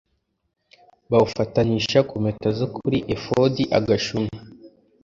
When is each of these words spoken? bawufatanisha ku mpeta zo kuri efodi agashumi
bawufatanisha 1.11 1.99
ku 2.09 2.15
mpeta 2.23 2.49
zo 2.59 2.67
kuri 2.75 2.97
efodi 3.15 3.63
agashumi 3.77 4.35